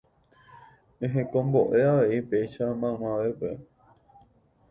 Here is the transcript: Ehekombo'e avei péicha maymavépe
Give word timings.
Ehekombo'e 1.05 1.79
avei 1.91 2.21
péicha 2.29 2.65
maymavépe 2.79 3.49